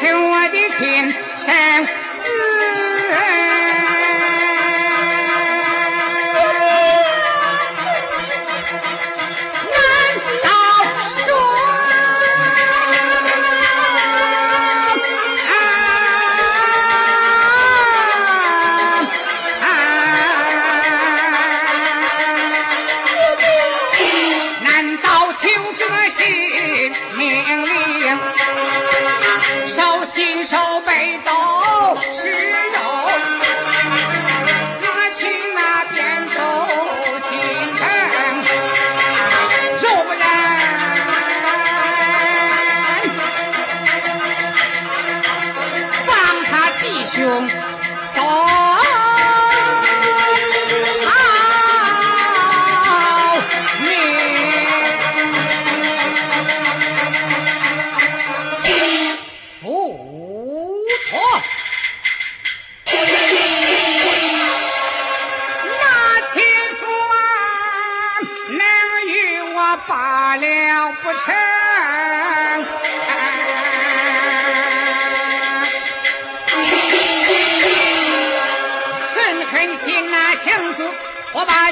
[0.00, 0.27] him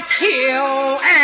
[0.00, 1.15] 秋哎。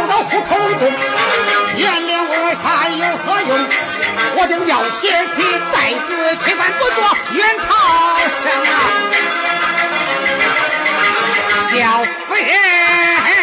[0.00, 0.90] 走到胡同中，
[1.76, 3.68] 原谅我杀有何用？
[4.36, 5.42] 我定要血气
[5.72, 5.76] 再
[6.06, 6.96] 死，千万不做
[7.34, 7.68] 冤曹
[8.40, 8.72] 生啊！
[11.66, 13.39] 叫夫人。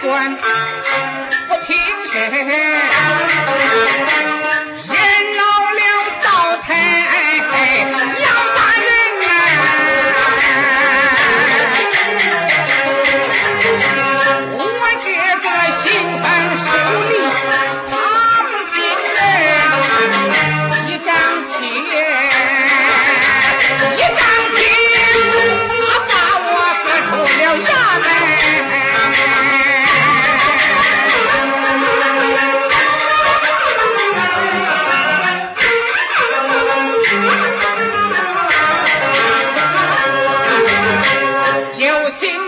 [0.00, 0.36] 官，
[1.48, 2.30] 我听谁？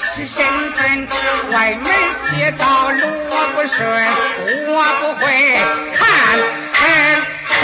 [0.00, 1.08] 是身份，
[1.50, 2.98] 外门邪道路
[3.30, 3.78] 我不顺，
[4.68, 5.26] 我不会
[5.96, 5.98] 看
[6.72, 6.80] 狠
[7.50, 7.58] 是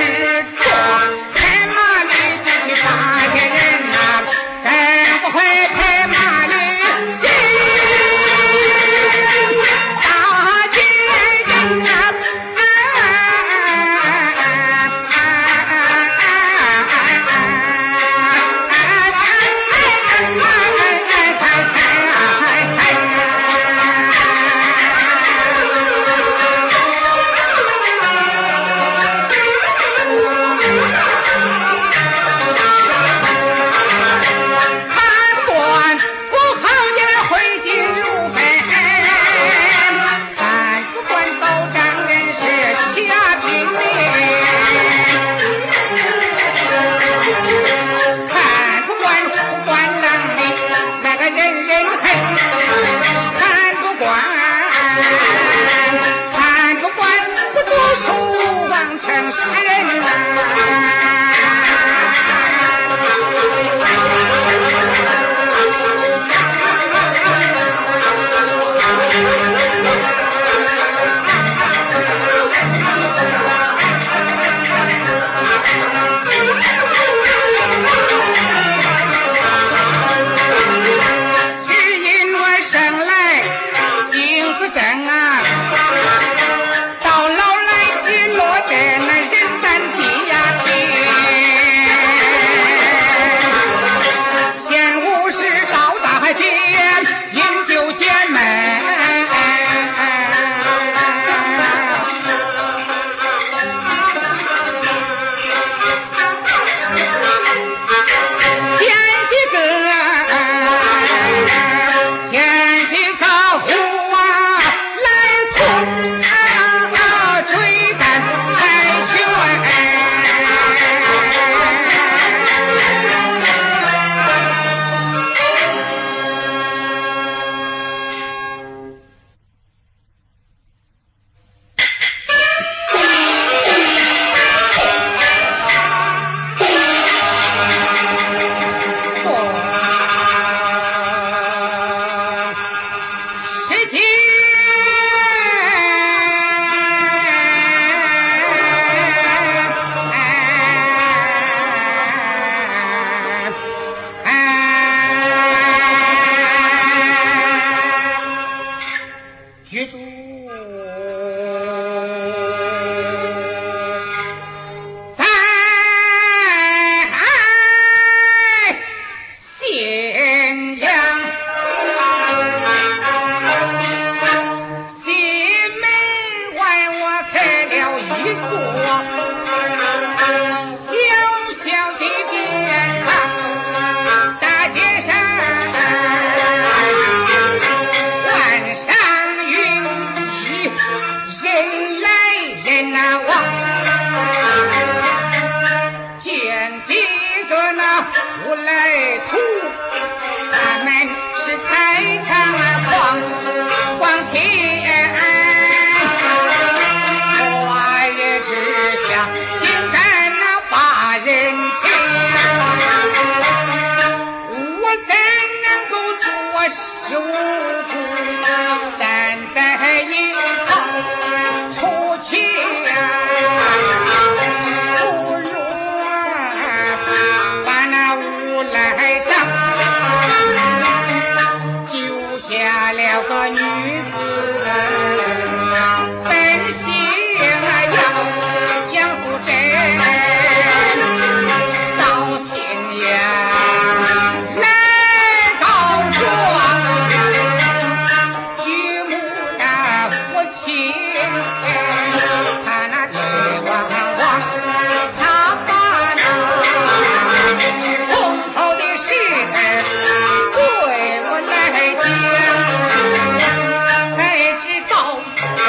[58.93, 58.97] 做。
[58.97, 61.32] 站在一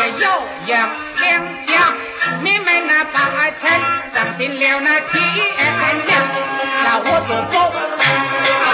[0.08, 1.94] 有一两家
[2.44, 3.70] 你们那把爱臣
[4.14, 5.24] 丧尽了那天
[6.06, 6.26] 良
[6.84, 8.65] 那我做狗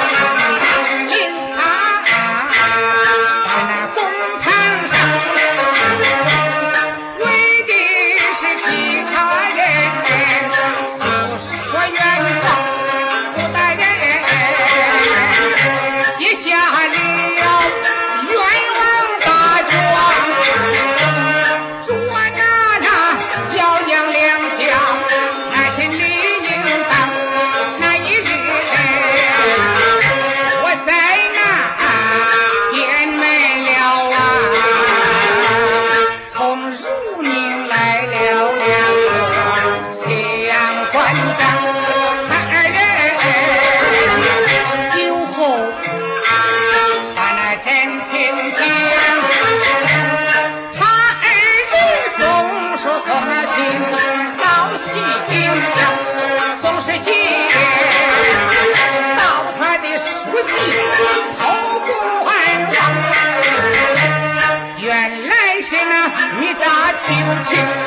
[67.51, 67.80] Jackson.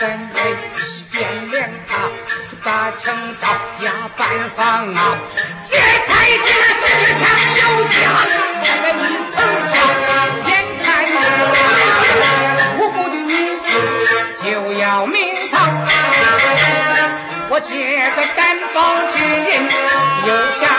[0.00, 0.36] 真为
[0.78, 1.92] 西边连他
[2.64, 3.46] 把城招
[3.84, 5.18] 呀搬房啊，
[5.68, 6.42] 这才是
[6.80, 6.88] 世
[7.20, 7.22] 上
[7.60, 8.34] 有家人
[8.96, 8.98] 你
[9.30, 9.36] 曾
[9.68, 9.76] 想，
[10.48, 10.50] 眼
[10.82, 10.82] 看
[12.78, 13.30] 无辜的你
[14.42, 14.42] 就
[14.80, 15.18] 要命
[15.50, 15.54] 丧，
[17.50, 17.70] 我借
[18.16, 18.40] 个担
[18.72, 18.78] 保
[19.12, 19.52] 之人
[20.26, 20.69] 又下。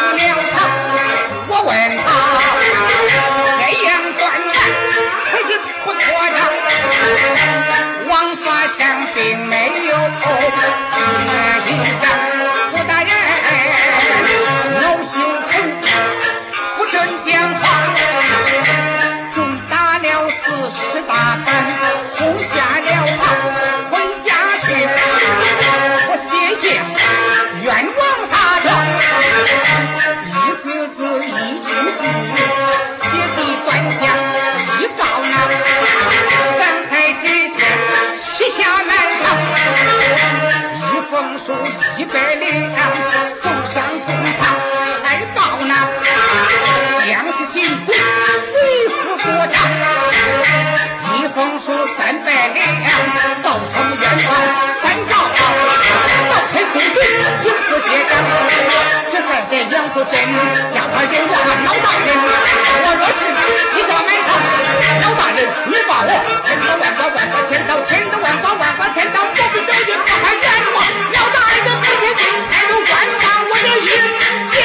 [59.72, 60.12] 杨素真，
[60.70, 63.24] 家快脚步俺老大人我若是
[63.72, 64.28] 去叫买茶
[65.00, 66.12] 老大人你把我
[66.44, 70.44] 千刀万剐万剐千刀千刀万剐万剐千刀我不走也不还冤
[70.76, 70.78] 枉
[71.16, 72.20] 老大人不嫌弃
[72.52, 73.88] 开口万方我这一
[74.52, 74.60] 剪